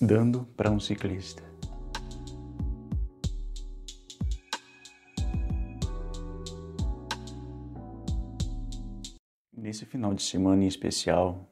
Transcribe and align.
dando 0.00 0.46
para 0.56 0.70
um 0.70 0.78
ciclista. 0.78 1.42
Nesse 9.52 9.84
final 9.84 10.14
de 10.14 10.22
semana 10.22 10.64
em 10.64 10.68
especial, 10.68 11.48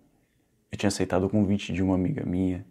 eu 0.71 0.79
tinha 0.79 0.89
aceitado 0.89 1.25
o 1.25 1.31
convite 1.31 1.73
de 1.73 1.83
uma 1.83 1.97
amiga 1.97 2.25
minha 2.25 2.65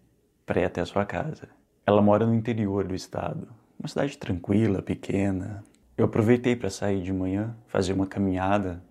para 0.46 0.61
ir 0.61 0.65
até 0.65 0.81
a 0.81 0.85
sua 0.85 1.05
casa. 1.05 1.49
Ela 1.86 2.02
mora 2.02 2.26
no 2.26 2.34
interior 2.34 2.88
do 2.88 2.96
estado, 2.96 3.48
uma 3.78 3.88
cidade 3.88 4.18
tranquila, 4.18 4.82
pequena. 4.82 5.64
Eu 5.98 6.05
aproveitei 6.05 6.55
para 6.55 6.70
sair 6.70 7.02
de 7.02 7.12
manhã, 7.12 7.55
fazer 7.68 7.94
uma 7.94 8.07
caminhada, 8.07 8.82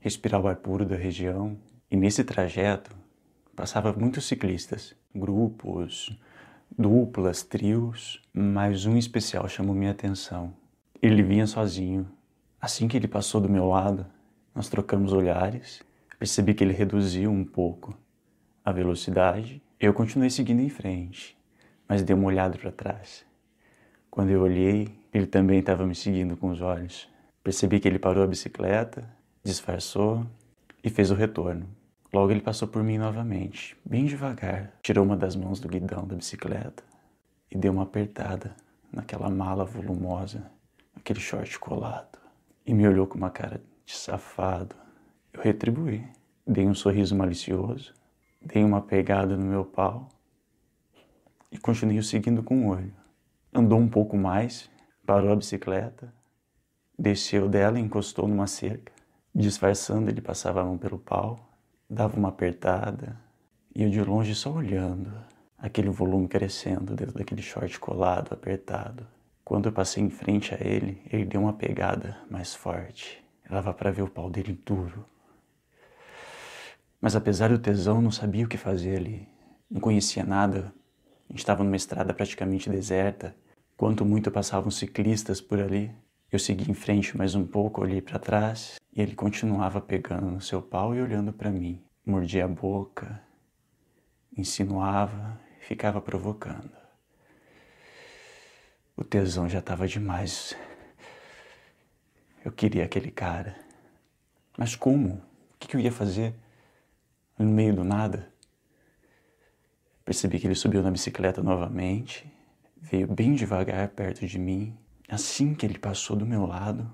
respirar 0.00 0.40
o 0.40 0.48
ar 0.48 0.56
puro 0.56 0.84
da 0.84 0.96
região. 0.96 1.56
E 1.90 1.96
nesse 1.96 2.24
trajeto 2.24 3.01
passava 3.54 3.92
muitos 3.92 4.24
ciclistas, 4.24 4.94
grupos, 5.14 6.16
duplas, 6.76 7.42
trios, 7.42 8.22
mas 8.32 8.86
um 8.86 8.96
especial 8.96 9.48
chamou 9.48 9.74
minha 9.74 9.90
atenção. 9.90 10.54
Ele 11.00 11.22
vinha 11.22 11.46
sozinho. 11.46 12.08
Assim 12.60 12.88
que 12.88 12.96
ele 12.96 13.08
passou 13.08 13.40
do 13.40 13.48
meu 13.48 13.68
lado, 13.68 14.06
nós 14.54 14.68
trocamos 14.68 15.12
olhares, 15.12 15.82
percebi 16.18 16.54
que 16.54 16.62
ele 16.62 16.72
reduziu 16.72 17.30
um 17.30 17.44
pouco 17.44 17.96
a 18.64 18.70
velocidade. 18.70 19.60
Eu 19.80 19.92
continuei 19.92 20.30
seguindo 20.30 20.60
em 20.60 20.68
frente, 20.68 21.36
mas 21.88 22.02
dei 22.02 22.14
uma 22.14 22.28
olhada 22.28 22.56
para 22.56 22.70
trás. 22.70 23.24
Quando 24.10 24.30
eu 24.30 24.42
olhei, 24.42 24.88
ele 25.12 25.26
também 25.26 25.58
estava 25.58 25.86
me 25.86 25.94
seguindo 25.94 26.36
com 26.36 26.50
os 26.50 26.60
olhos. 26.60 27.08
Percebi 27.42 27.80
que 27.80 27.88
ele 27.88 27.98
parou 27.98 28.22
a 28.22 28.26
bicicleta, 28.26 29.08
disfarçou 29.42 30.24
e 30.84 30.88
fez 30.88 31.10
o 31.10 31.14
retorno. 31.14 31.66
Logo 32.14 32.30
ele 32.30 32.42
passou 32.42 32.68
por 32.68 32.82
mim 32.82 32.98
novamente, 32.98 33.74
bem 33.82 34.04
devagar, 34.04 34.70
tirou 34.82 35.02
uma 35.02 35.16
das 35.16 35.34
mãos 35.34 35.58
do 35.58 35.66
guidão 35.66 36.06
da 36.06 36.14
bicicleta 36.14 36.84
e 37.50 37.56
deu 37.56 37.72
uma 37.72 37.84
apertada 37.84 38.54
naquela 38.92 39.30
mala 39.30 39.64
volumosa, 39.64 40.50
aquele 40.94 41.20
short 41.20 41.58
colado, 41.58 42.18
e 42.66 42.74
me 42.74 42.86
olhou 42.86 43.06
com 43.06 43.16
uma 43.16 43.30
cara 43.30 43.62
de 43.86 43.94
safado. 43.94 44.76
Eu 45.32 45.40
retribuí, 45.40 46.06
dei 46.46 46.66
um 46.66 46.74
sorriso 46.74 47.16
malicioso, 47.16 47.94
dei 48.42 48.62
uma 48.62 48.82
pegada 48.82 49.34
no 49.34 49.46
meu 49.46 49.64
pau 49.64 50.06
e 51.50 51.56
continuei 51.56 51.98
o 51.98 52.02
seguindo 52.02 52.42
com 52.42 52.66
o 52.66 52.68
olho. 52.68 52.92
Andou 53.54 53.78
um 53.78 53.88
pouco 53.88 54.18
mais, 54.18 54.68
parou 55.06 55.32
a 55.32 55.36
bicicleta, 55.36 56.12
desceu 56.98 57.48
dela 57.48 57.78
e 57.78 57.82
encostou 57.82 58.28
numa 58.28 58.46
cerca. 58.46 58.92
Disfarçando, 59.34 60.10
ele 60.10 60.20
passava 60.20 60.60
a 60.60 60.64
mão 60.64 60.76
pelo 60.76 60.98
pau 60.98 61.51
dava 61.92 62.16
uma 62.16 62.30
apertada 62.30 63.20
e 63.74 63.82
eu 63.82 63.90
de 63.90 64.02
longe 64.02 64.34
só 64.34 64.50
olhando, 64.50 65.12
aquele 65.58 65.90
volume 65.90 66.26
crescendo 66.26 66.96
dentro 66.96 67.18
daquele 67.18 67.42
short 67.42 67.78
colado, 67.78 68.32
apertado. 68.32 69.06
Quando 69.44 69.66
eu 69.66 69.72
passei 69.72 70.02
em 70.02 70.08
frente 70.08 70.54
a 70.54 70.58
ele, 70.58 71.02
ele 71.10 71.26
deu 71.26 71.42
uma 71.42 71.52
pegada 71.52 72.16
mais 72.30 72.54
forte. 72.54 73.22
Dava 73.48 73.74
para 73.74 73.90
ver 73.90 74.02
o 74.02 74.08
pau 74.08 74.30
dele 74.30 74.58
duro. 74.64 75.04
Mas 76.98 77.14
apesar 77.14 77.50
do 77.50 77.58
tesão, 77.58 78.00
não 78.00 78.10
sabia 78.10 78.46
o 78.46 78.48
que 78.48 78.56
fazer 78.56 78.96
ali. 78.96 79.28
Não 79.70 79.80
conhecia 79.80 80.24
nada. 80.24 80.72
A 81.28 81.32
gente 81.32 81.40
estava 81.40 81.62
numa 81.62 81.76
estrada 81.76 82.14
praticamente 82.14 82.70
deserta. 82.70 83.34
Quanto 83.76 84.04
muito 84.04 84.30
passavam 84.30 84.70
ciclistas 84.70 85.40
por 85.42 85.60
ali. 85.60 85.90
Eu 86.32 86.38
segui 86.38 86.70
em 86.70 86.72
frente 86.72 87.14
mais 87.14 87.34
um 87.34 87.46
pouco, 87.46 87.82
olhei 87.82 88.00
para 88.00 88.18
trás 88.18 88.80
e 88.90 89.02
ele 89.02 89.14
continuava 89.14 89.82
pegando 89.82 90.30
no 90.30 90.40
seu 90.40 90.62
pau 90.62 90.94
e 90.94 91.02
olhando 91.02 91.30
para 91.30 91.50
mim. 91.50 91.84
Mordia 92.06 92.46
a 92.46 92.48
boca, 92.48 93.22
insinuava, 94.34 95.38
ficava 95.60 96.00
provocando. 96.00 96.72
O 98.96 99.04
tesão 99.04 99.46
já 99.46 99.58
estava 99.58 99.86
demais. 99.86 100.56
Eu 102.42 102.50
queria 102.50 102.86
aquele 102.86 103.10
cara. 103.10 103.54
Mas 104.56 104.74
como? 104.74 105.22
O 105.54 105.58
que 105.58 105.76
eu 105.76 105.80
ia 105.80 105.92
fazer? 105.92 106.34
No 107.38 107.44
meio 107.44 107.74
do 107.74 107.84
nada? 107.84 108.32
Percebi 110.02 110.40
que 110.40 110.46
ele 110.46 110.54
subiu 110.54 110.82
na 110.82 110.90
bicicleta 110.90 111.42
novamente, 111.42 112.26
veio 112.80 113.06
bem 113.06 113.34
devagar 113.34 113.86
perto 113.88 114.26
de 114.26 114.38
mim 114.38 114.78
Assim 115.12 115.54
que 115.54 115.66
ele 115.66 115.78
passou 115.78 116.16
do 116.16 116.24
meu 116.24 116.46
lado, 116.46 116.90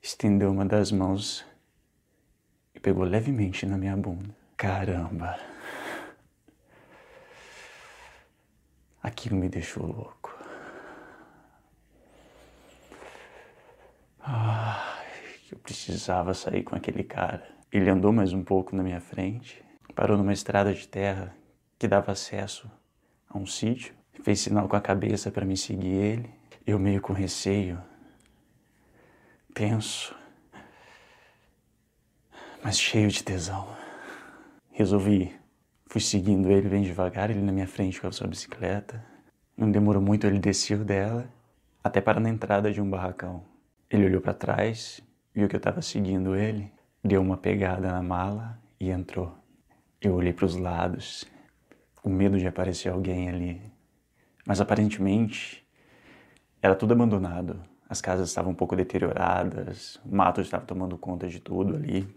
estendeu 0.00 0.48
uma 0.52 0.64
das 0.64 0.92
mãos 0.92 1.44
e 2.72 2.78
pegou 2.78 3.02
levemente 3.02 3.66
na 3.66 3.76
minha 3.76 3.96
bunda. 3.96 4.32
Caramba! 4.56 5.40
Aquilo 9.02 9.34
me 9.34 9.48
deixou 9.48 9.84
louco. 9.84 10.38
Ah, 14.20 15.02
eu 15.50 15.58
precisava 15.58 16.32
sair 16.32 16.62
com 16.62 16.76
aquele 16.76 17.02
cara. 17.02 17.44
Ele 17.72 17.90
andou 17.90 18.12
mais 18.12 18.32
um 18.32 18.44
pouco 18.44 18.76
na 18.76 18.84
minha 18.84 19.00
frente, 19.00 19.60
parou 19.96 20.16
numa 20.16 20.32
estrada 20.32 20.72
de 20.72 20.86
terra 20.86 21.34
que 21.76 21.88
dava 21.88 22.12
acesso 22.12 22.70
a 23.28 23.36
um 23.36 23.46
sítio, 23.46 23.92
fez 24.22 24.38
sinal 24.38 24.68
com 24.68 24.76
a 24.76 24.80
cabeça 24.80 25.28
para 25.28 25.44
me 25.44 25.56
seguir 25.56 25.88
ele. 25.88 26.41
Eu 26.64 26.78
meio 26.78 27.00
com 27.00 27.12
receio, 27.12 27.76
penso, 29.52 30.14
mas 32.62 32.78
cheio 32.78 33.08
de 33.08 33.24
tesão. 33.24 33.68
Resolvi, 34.70 35.34
fui 35.88 36.00
seguindo 36.00 36.48
ele 36.52 36.68
bem 36.68 36.82
devagar, 36.82 37.30
ele 37.30 37.42
na 37.42 37.50
minha 37.50 37.66
frente 37.66 38.00
com 38.00 38.06
a 38.06 38.12
sua 38.12 38.28
bicicleta. 38.28 39.04
Não 39.56 39.72
demorou 39.72 40.00
muito, 40.00 40.24
ele 40.24 40.38
desceu 40.38 40.84
dela, 40.84 41.28
até 41.82 42.00
para 42.00 42.20
na 42.20 42.30
entrada 42.30 42.70
de 42.70 42.80
um 42.80 42.88
barracão. 42.88 43.44
Ele 43.90 44.06
olhou 44.06 44.20
para 44.20 44.32
trás, 44.32 45.02
viu 45.34 45.48
que 45.48 45.56
eu 45.56 45.58
estava 45.58 45.82
seguindo 45.82 46.36
ele, 46.36 46.72
deu 47.02 47.20
uma 47.20 47.36
pegada 47.36 47.90
na 47.90 48.02
mala 48.04 48.56
e 48.78 48.88
entrou. 48.88 49.36
Eu 50.00 50.14
olhei 50.14 50.32
para 50.32 50.46
os 50.46 50.54
lados, 50.54 51.24
com 51.96 52.08
medo 52.08 52.38
de 52.38 52.46
aparecer 52.46 52.88
alguém 52.88 53.28
ali. 53.28 53.60
Mas 54.46 54.60
aparentemente 54.60 55.61
era 56.62 56.76
tudo 56.76 56.92
abandonado. 56.92 57.60
As 57.88 58.00
casas 58.00 58.28
estavam 58.28 58.52
um 58.52 58.54
pouco 58.54 58.76
deterioradas, 58.76 59.96
o 60.04 60.14
mato 60.14 60.40
estava 60.40 60.64
tomando 60.64 60.96
conta 60.96 61.28
de 61.28 61.40
tudo 61.40 61.74
ali. 61.74 62.08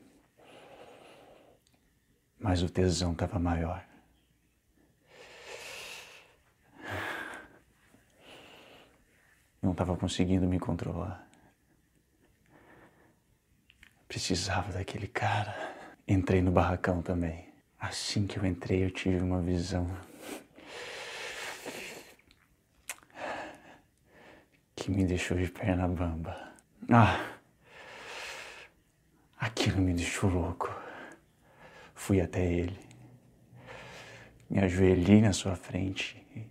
Mas 2.39 2.61
o 2.61 2.69
tesão 2.69 3.11
estava 3.11 3.39
maior. 3.39 3.83
Não 9.61 9.71
estava 9.71 9.97
conseguindo 9.97 10.47
me 10.47 10.59
controlar. 10.59 11.27
Precisava 14.07 14.71
daquele 14.71 15.07
cara. 15.07 15.75
Entrei 16.07 16.41
no 16.41 16.51
barracão 16.51 17.01
também. 17.01 17.49
Assim 17.79 18.27
que 18.27 18.37
eu 18.37 18.45
entrei, 18.45 18.85
eu 18.85 18.91
tive 18.91 19.17
uma 19.23 19.41
visão 19.41 19.89
que 24.85 24.91
me 24.91 25.03
deixou 25.03 25.35
de 25.35 25.47
perna 25.47 25.87
bamba. 25.87 26.53
Ah, 26.91 27.39
aquilo 29.39 29.81
me 29.81 29.95
deixou 29.95 30.29
louco. 30.29 30.69
Fui 31.95 32.21
até 32.21 32.45
ele, 32.45 32.79
me 34.47 34.59
ajoelhei 34.59 35.21
na 35.21 35.33
sua 35.33 35.55
frente 35.55 36.23
e, 36.35 36.47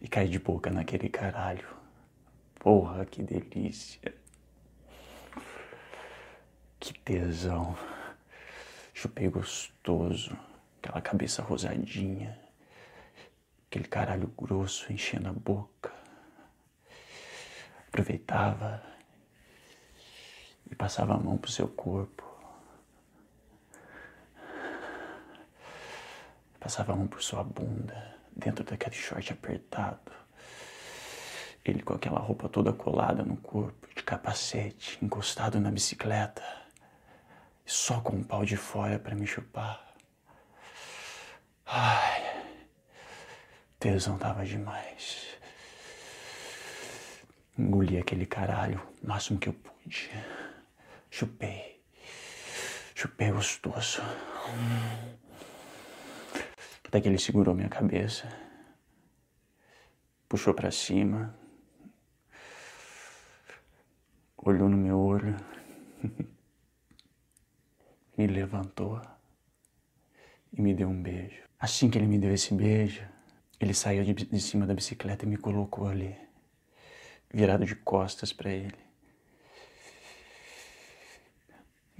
e 0.00 0.08
caí 0.08 0.28
de 0.28 0.40
boca 0.40 0.70
naquele 0.72 1.08
caralho. 1.08 1.68
Porra, 2.56 3.06
que 3.06 3.22
delícia. 3.22 4.12
Que 6.80 6.92
tesão. 6.98 7.78
Chupei 8.92 9.28
gostoso, 9.28 10.36
aquela 10.82 11.00
cabeça 11.00 11.42
rosadinha, 11.42 12.36
aquele 13.68 13.86
caralho 13.86 14.26
grosso 14.36 14.92
enchendo 14.92 15.28
a 15.28 15.32
boca 15.32 15.91
aproveitava 17.92 18.82
e 20.70 20.74
passava 20.74 21.12
a 21.12 21.18
mão 21.18 21.36
pro 21.36 21.50
seu 21.50 21.68
corpo. 21.68 22.24
Passava 26.58 26.94
a 26.94 26.96
mão 26.96 27.06
por 27.06 27.22
sua 27.22 27.44
bunda, 27.44 28.16
dentro 28.34 28.64
daquele 28.64 28.94
short 28.94 29.30
apertado. 29.30 30.10
Ele 31.62 31.82
com 31.82 31.92
aquela 31.92 32.18
roupa 32.18 32.48
toda 32.48 32.72
colada 32.72 33.22
no 33.22 33.36
corpo, 33.36 33.86
de 33.94 34.02
capacete, 34.02 34.98
encostado 35.04 35.60
na 35.60 35.70
bicicleta, 35.70 36.42
só 37.66 38.00
com 38.00 38.16
o 38.16 38.24
pau 38.24 38.44
de 38.44 38.56
fora 38.56 38.98
para 38.98 39.14
me 39.14 39.26
chupar. 39.26 39.94
Ai, 41.66 42.46
tesão 43.78 44.16
tava 44.16 44.46
demais. 44.46 45.41
Engoli 47.58 47.98
aquele 47.98 48.26
caralho 48.26 48.80
o 49.02 49.06
máximo 49.06 49.38
que 49.38 49.48
eu 49.48 49.52
pude. 49.52 50.10
Chupei. 51.10 51.82
Chupei 52.94 53.30
gostoso. 53.30 54.00
Até 56.84 57.00
que 57.00 57.08
ele 57.08 57.18
segurou 57.18 57.54
minha 57.54 57.70
cabeça, 57.70 58.28
puxou 60.28 60.52
para 60.52 60.70
cima, 60.70 61.34
olhou 64.36 64.68
no 64.68 64.76
meu 64.76 64.98
olho, 64.98 65.34
me 68.16 68.26
levantou 68.26 69.00
e 70.52 70.60
me 70.60 70.74
deu 70.74 70.88
um 70.88 71.02
beijo. 71.02 71.42
Assim 71.58 71.88
que 71.88 71.96
ele 71.96 72.06
me 72.06 72.18
deu 72.18 72.32
esse 72.32 72.52
beijo, 72.52 73.02
ele 73.58 73.72
saiu 73.72 74.04
de, 74.04 74.12
de 74.12 74.40
cima 74.40 74.66
da 74.66 74.74
bicicleta 74.74 75.24
e 75.24 75.28
me 75.28 75.38
colocou 75.38 75.86
ali, 75.86 76.14
virado 77.32 77.64
de 77.64 77.74
costas 77.74 78.32
para 78.32 78.50
ele. 78.50 78.78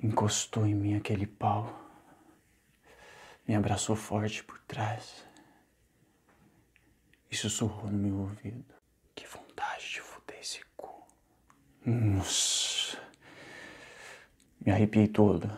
Encostou 0.03 0.67
em 0.67 0.75
mim 0.75 0.97
aquele 0.97 1.27
pau, 1.27 1.83
me 3.47 3.55
abraçou 3.55 3.97
forte 3.97 4.43
por 4.45 4.59
trás 4.61 5.25
e 7.31 7.37
sussurrou 7.37 7.91
no 7.91 7.99
meu 7.99 8.19
ouvido. 8.21 8.75
Que 9.15 9.27
vontade 9.27 9.91
de 9.91 10.01
fuder 10.01 10.39
esse 10.41 10.65
cu. 10.77 11.07
Nossa. 11.85 12.99
Me 14.61 14.71
arrepiei 14.73 15.09
todo. 15.09 15.51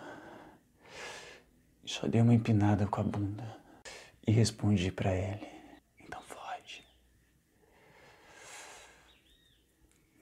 Só 1.85 2.07
dei 2.07 2.21
uma 2.21 2.35
empinada 2.35 2.87
com 2.87 3.01
a 3.01 3.05
bunda 3.05 3.61
e 4.27 4.33
respondi 4.33 4.91
para 4.91 5.15
ele. 5.15 5.47
Então 6.01 6.23
fode. 6.23 6.85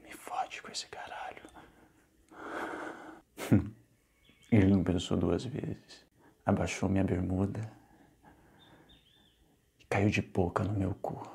Me 0.02 0.12
fode 0.12 0.60
com 0.62 0.70
esse 0.70 0.88
caralho. 0.88 1.42
Ele 4.52 4.66
não 4.66 4.84
pensou 4.84 5.16
duas 5.16 5.46
vezes. 5.46 6.04
Abaixou 6.44 6.86
minha 6.86 7.02
bermuda 7.02 7.72
e 9.80 9.84
caiu 9.86 10.10
de 10.10 10.20
boca 10.20 10.62
no 10.62 10.74
meu 10.74 10.94
cu. 10.96 11.26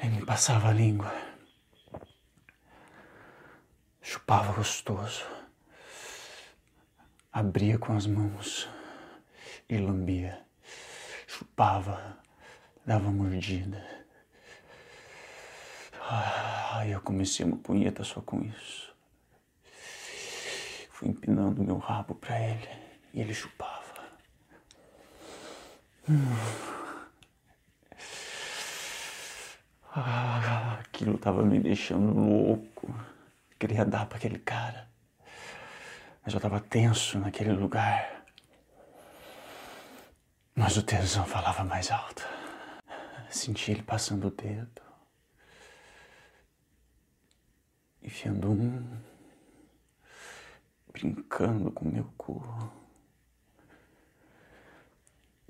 Ele 0.00 0.20
me 0.20 0.24
passava 0.24 0.68
a 0.68 0.72
língua. 0.72 1.12
Chupava 4.00 4.52
gostoso. 4.52 5.26
Abria 7.32 7.76
com 7.76 7.96
as 7.96 8.06
mãos 8.06 8.68
e 9.68 9.76
lambia. 9.78 10.46
Chupava, 11.26 12.18
dava 12.86 13.10
mordida. 13.10 13.84
Ai, 16.00 16.94
eu 16.94 17.00
comecei 17.00 17.44
uma 17.44 17.56
punheta 17.56 18.04
só 18.04 18.20
com 18.20 18.40
isso. 18.42 18.93
Fui 21.04 21.10
empinando 21.10 21.62
meu 21.62 21.76
rabo 21.76 22.14
para 22.14 22.40
ele 22.40 22.66
e 23.12 23.20
ele 23.20 23.34
chupava. 23.34 24.08
Ah, 29.92 30.78
aquilo 30.80 31.18
tava 31.18 31.44
me 31.44 31.60
deixando 31.60 32.18
louco. 32.18 32.88
Queria 33.58 33.84
dar 33.84 34.06
para 34.06 34.16
aquele 34.16 34.38
cara. 34.38 34.88
Mas 36.24 36.32
eu 36.32 36.40
tava 36.40 36.58
tenso 36.58 37.18
naquele 37.18 37.52
lugar. 37.52 38.24
Mas 40.54 40.78
o 40.78 40.82
tesão 40.82 41.26
falava 41.26 41.62
mais 41.64 41.90
alto. 41.90 42.26
Senti 43.28 43.72
ele 43.72 43.82
passando 43.82 44.28
o 44.28 44.30
dedo. 44.30 44.80
Enfiando 48.02 48.50
um 48.50 49.13
brincando 50.94 51.72
com 51.72 51.84
meu 51.84 52.04
cu, 52.16 52.40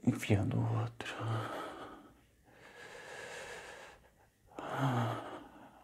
enfiando 0.02 0.58
o 0.58 0.81
outro. 0.81 1.14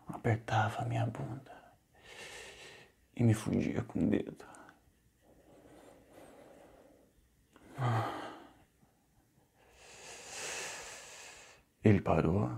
Apertava 0.08 0.84
minha 0.86 1.06
bunda 1.06 1.54
e 3.14 3.22
me 3.22 3.34
fundia 3.34 3.82
com 3.82 4.06
o 4.06 4.10
dedo. 4.10 4.46
Ele 11.84 12.00
parou, 12.00 12.50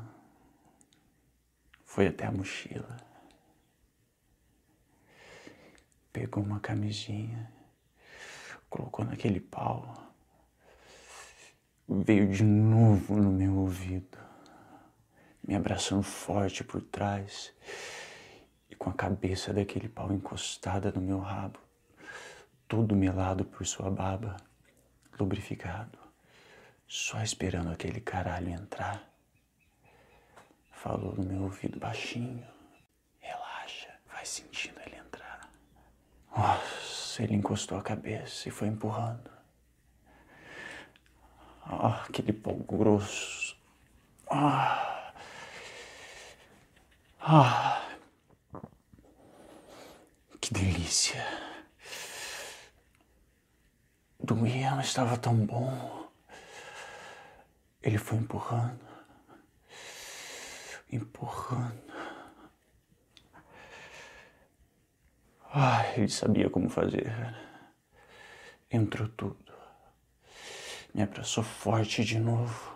foi 1.85 2.07
até 2.09 2.27
a 2.27 2.33
mochila 2.33 3.12
pegou 6.32 6.44
uma 6.44 6.61
camisinha, 6.61 7.52
colocou 8.70 9.05
naquele 9.05 9.38
pau, 9.38 9.94
veio 11.87 12.26
de 12.26 12.43
novo 12.43 13.17
no 13.17 13.31
meu 13.31 13.55
ouvido, 13.56 14.17
me 15.46 15.55
abraçando 15.55 16.02
forte 16.02 16.64
por 16.64 16.81
trás 16.81 17.52
e 18.70 18.75
com 18.75 18.88
a 18.88 18.94
cabeça 18.94 19.52
daquele 19.52 19.90
pau 19.90 20.11
encostada 20.11 20.90
no 20.90 21.02
meu 21.02 21.19
rabo, 21.19 21.58
todo 22.67 22.96
melado 22.96 23.44
por 23.44 23.67
sua 23.67 23.90
baba, 23.90 24.38
lubrificado, 25.20 25.99
só 26.88 27.23
esperando 27.23 27.70
aquele 27.70 28.00
caralho 28.00 28.49
entrar. 28.49 29.06
Falou 30.70 31.14
no 31.14 31.25
meu 31.25 31.43
ouvido 31.43 31.79
baixinho. 31.79 32.43
Relaxa, 33.20 33.90
vai 34.11 34.25
sentindo 34.25 34.81
nossa, 36.37 37.23
ele 37.23 37.34
encostou 37.34 37.79
a 37.79 37.82
cabeça 37.82 38.49
e 38.49 38.52
foi 38.52 38.69
empurrando. 38.69 39.31
Ah, 41.64 42.05
aquele 42.08 42.32
pau 42.32 42.55
grosso. 42.55 43.56
Ah. 44.31 45.12
Ah. 47.20 47.82
Que 50.40 50.52
delícia. 50.55 51.25
Doía, 54.19 54.75
mas 54.75 54.87
estava 54.87 55.17
tão 55.19 55.34
bom. 55.46 56.08
Ele 57.82 57.99
foi 57.99 58.19
empurrando, 58.19 58.81
empurrando. 60.90 61.92
Ai, 65.55 65.97
ele 65.99 66.09
sabia 66.09 66.49
como 66.49 66.71
fazer. 66.71 67.13
Entrou 68.71 69.07
tudo. 69.07 69.53
Me 70.95 71.03
abraçou 71.03 71.45
forte 71.45 72.03
de 72.03 72.19
novo. 72.19 72.73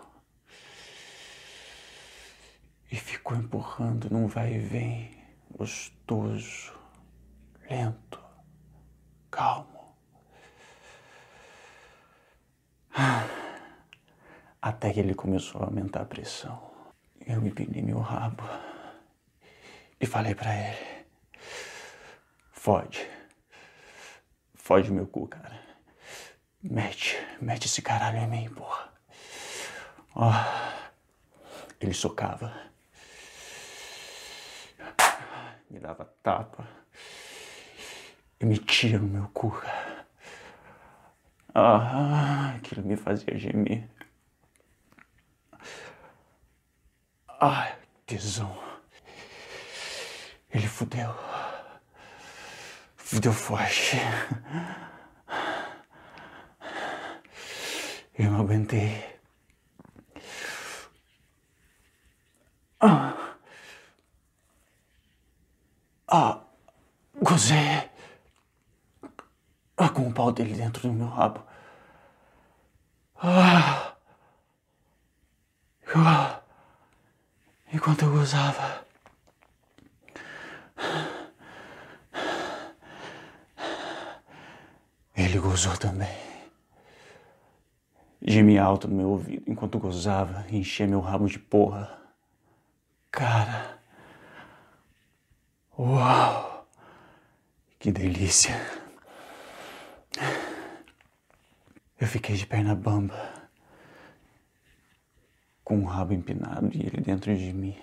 E 2.91 2.95
ficou 2.95 3.35
empurrando 3.35 4.11
num 4.11 4.27
vai 4.27 4.53
e 4.53 4.59
vem, 4.59 5.11
gostoso, 5.49 6.71
lento, 7.67 8.23
calmo. 9.31 9.95
Até 14.61 14.93
que 14.93 14.99
ele 14.99 15.15
começou 15.15 15.61
a 15.61 15.65
aumentar 15.65 16.01
a 16.01 16.05
pressão. 16.05 16.71
Eu 17.25 17.41
me 17.41 17.49
pendi 17.51 17.81
meu 17.81 17.99
rabo 17.99 18.43
e 19.99 20.05
falei 20.05 20.35
para 20.35 20.53
ele: 20.55 20.96
Fode. 22.67 23.09
Fode 24.55 24.91
meu 24.91 25.07
cu, 25.07 25.25
cara. 25.25 25.57
Mete, 26.61 27.15
mete 27.39 27.65
esse 27.65 27.81
caralho 27.81 28.17
em 28.17 28.27
mim, 28.27 28.49
porra. 28.49 28.91
Ó. 30.13 30.29
Ele 31.79 31.93
socava. 31.93 32.53
Me 35.69 35.79
dava 35.79 36.03
tapa. 36.21 36.67
E 38.37 38.45
metia 38.45 38.99
no 38.99 39.07
meu 39.07 39.29
cu, 39.29 39.49
cara. 39.49 40.05
Ah, 41.55 42.53
aquilo 42.57 42.85
me 42.85 42.97
fazia 42.97 43.39
gemer. 43.39 43.89
Ai, 47.39 47.77
tesão. 48.05 48.61
Ele 50.49 50.67
fudeu. 50.67 51.15
Deu 53.13 53.31
forte. 53.31 53.97
Eu 58.19 58.31
não 58.31 58.41
aguentei. 58.41 59.19
Ah. 62.81 63.35
Ah. 66.07 66.41
Gozei. 67.21 67.89
Ah, 69.77 69.89
com 69.89 70.07
o 70.07 70.13
pau 70.13 70.31
dele 70.31 70.53
dentro 70.55 70.81
do 70.87 70.93
meu 70.93 71.07
rabo. 71.07 71.41
Ah. 73.15 73.95
ah. 75.95 76.41
Enquanto 77.71 78.03
eu 78.03 78.11
gozava. 78.11 78.86
Ele 85.27 85.39
gozou 85.39 85.75
também. 85.75 86.15
Gemia 88.21 88.63
alto 88.63 88.87
no 88.87 88.95
meu 88.95 89.09
ouvido 89.09 89.43
enquanto 89.45 89.77
gozava 89.77 90.45
e 90.49 90.55
enchia 90.55 90.87
meu 90.87 91.01
rabo 91.01 91.27
de 91.27 91.37
porra. 91.37 91.99
Cara. 93.11 93.77
Uau! 95.77 96.65
Que 97.77 97.91
delícia! 97.91 98.55
Eu 101.99 102.07
fiquei 102.07 102.37
de 102.37 102.47
perna 102.47 102.73
bamba, 102.73 103.49
com 105.61 105.81
o 105.81 105.85
rabo 105.85 106.13
empinado 106.13 106.69
e 106.73 106.85
ele 106.85 107.01
dentro 107.01 107.35
de 107.35 107.51
mim. 107.51 107.77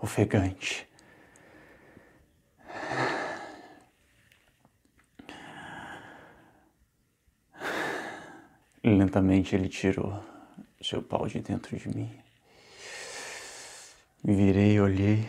Ofegante. 0.00 0.87
Lentamente 8.96 9.54
ele 9.54 9.68
tirou 9.68 10.24
seu 10.80 11.02
pau 11.02 11.26
de 11.26 11.40
dentro 11.40 11.76
de 11.76 11.88
mim. 11.88 12.18
Virei, 14.24 14.80
olhei. 14.80 15.28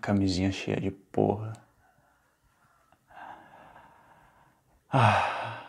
Camisinha 0.00 0.52
cheia 0.52 0.80
de 0.80 0.90
porra. 0.90 1.52
Ah. 4.90 5.66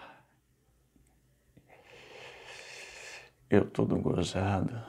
Eu 3.50 3.70
todo 3.70 4.00
gozado. 4.00 4.82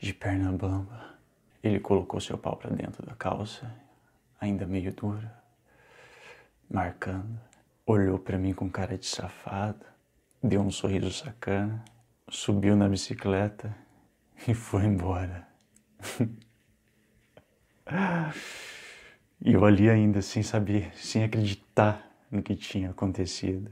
De 0.00 0.12
perna 0.14 0.50
bamba. 0.50 1.18
Ele 1.62 1.78
colocou 1.78 2.20
seu 2.20 2.36
pau 2.36 2.56
para 2.56 2.70
dentro 2.70 3.04
da 3.04 3.14
calça, 3.14 3.70
ainda 4.40 4.66
meio 4.66 4.92
dura 4.92 5.39
marcando. 6.70 7.38
Olhou 7.84 8.18
para 8.18 8.38
mim 8.38 8.54
com 8.54 8.70
cara 8.70 8.96
de 8.96 9.06
safado, 9.06 9.84
deu 10.42 10.60
um 10.60 10.70
sorriso 10.70 11.10
sacana, 11.10 11.84
subiu 12.28 12.76
na 12.76 12.88
bicicleta 12.88 13.74
e 14.46 14.54
foi 14.54 14.84
embora. 14.84 15.48
E 19.42 19.54
eu 19.54 19.64
ali 19.64 19.88
ainda 19.88 20.20
sem 20.20 20.42
saber, 20.42 20.94
sem 20.94 21.24
acreditar 21.24 22.06
no 22.30 22.42
que 22.42 22.54
tinha 22.54 22.90
acontecido, 22.90 23.70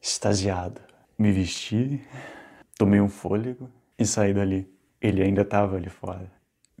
extasiado. 0.00 0.80
Me 1.18 1.30
vesti, 1.30 2.02
tomei 2.78 2.98
um 2.98 3.10
fôlego 3.10 3.70
e 3.98 4.06
saí 4.06 4.32
dali. 4.32 4.66
Ele 5.00 5.22
ainda 5.22 5.42
estava 5.42 5.76
ali 5.76 5.90
fora. 5.90 6.32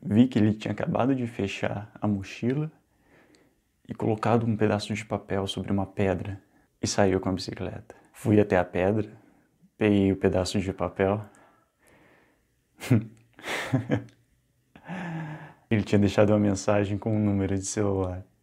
Vi 0.02 0.26
que 0.26 0.38
ele 0.38 0.54
tinha 0.54 0.72
acabado 0.72 1.14
de 1.14 1.26
fechar 1.26 1.92
a 2.00 2.08
mochila 2.08 2.72
e 3.92 3.94
colocado 3.94 4.46
um 4.46 4.56
pedaço 4.56 4.94
de 4.94 5.04
papel 5.04 5.46
sobre 5.46 5.70
uma 5.70 5.84
pedra 5.84 6.40
e 6.80 6.86
saiu 6.86 7.20
com 7.20 7.28
a 7.28 7.32
bicicleta. 7.32 7.94
Fui 8.14 8.40
até 8.40 8.56
a 8.56 8.64
pedra, 8.64 9.12
peguei 9.76 10.10
o 10.10 10.16
pedaço 10.16 10.58
de 10.58 10.72
papel. 10.72 11.22
Ele 15.70 15.82
tinha 15.82 15.98
deixado 15.98 16.30
uma 16.30 16.38
mensagem 16.38 16.96
com 16.96 17.14
um 17.14 17.22
número 17.22 17.54
de 17.54 17.66
celular. 17.66 18.24